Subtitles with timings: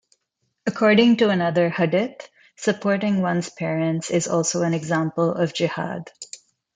[0.65, 6.11] According to another hadith, supporting one's parents is also an example of jihad.